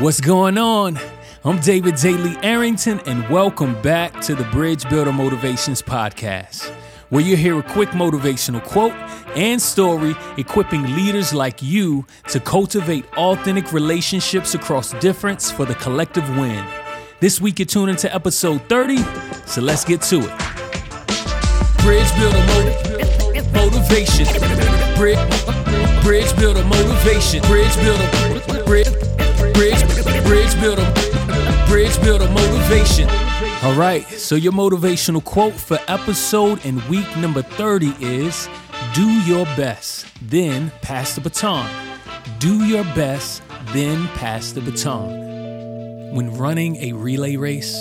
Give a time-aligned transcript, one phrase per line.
[0.00, 0.98] What's going on?
[1.44, 6.70] I'm David Daly Arrington, and welcome back to the Bridge Builder Motivations Podcast,
[7.10, 8.92] where you hear a quick motivational quote
[9.36, 16.28] and story equipping leaders like you to cultivate authentic relationships across difference for the collective
[16.36, 16.64] win.
[17.20, 18.98] This week, you're tuning into episode 30,
[19.46, 20.38] so let's get to it.
[21.82, 24.26] Bridge Builder motiv- Motivation.
[24.96, 25.18] Bridge,
[26.02, 27.42] bridge Builder Motivation.
[27.42, 28.64] Bridge Builder.
[28.64, 28.88] Bridge,
[31.68, 33.08] bridge, Motivation.
[33.62, 38.48] All right, so your motivational quote for episode and week number 30 is
[38.94, 41.68] Do your best, then pass the baton.
[42.38, 46.14] Do your best, then pass the baton.
[46.14, 47.74] When running a relay race,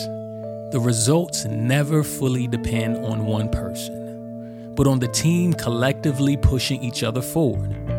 [0.71, 7.03] the results never fully depend on one person, but on the team collectively pushing each
[7.03, 7.96] other forward.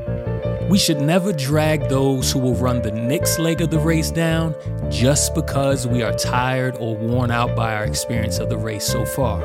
[0.68, 4.54] We should never drag those who will run the next leg of the race down
[4.90, 9.06] just because we are tired or worn out by our experience of the race so
[9.06, 9.42] far.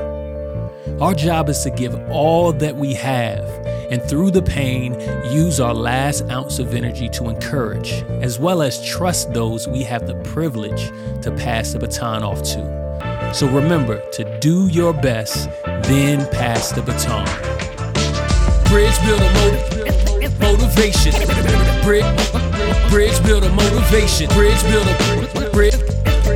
[0.99, 3.45] Our job is to give all that we have
[3.89, 4.99] and through the pain,
[5.31, 10.07] use our last ounce of energy to encourage, as well as trust those we have
[10.07, 10.87] the privilege
[11.21, 13.31] to pass the baton off to.
[13.33, 15.49] So remember to do your best,
[15.83, 17.25] then pass the baton.
[18.65, 19.82] Bridge builder
[20.43, 21.13] motivation.
[21.83, 22.05] Bridge,
[22.89, 24.27] bridge builder motivation.
[24.29, 24.95] Bridge builder.
[25.51, 25.77] Bridge,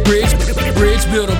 [0.05, 0.33] bridge,
[0.75, 1.37] bridge builder.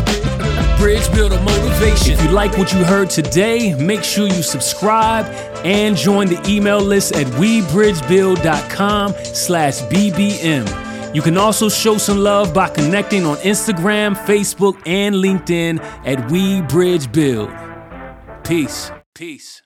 [0.78, 2.14] Bridge Builder Motivation.
[2.14, 5.26] If you like what you heard today, make sure you subscribe
[5.66, 11.16] and join the email list at webridgebuild.com slash BBM.
[11.16, 18.44] You can also show some love by connecting on Instagram, Facebook, and LinkedIn at WeBridgeBuild.
[18.44, 18.92] Peace.
[19.16, 19.64] Peace.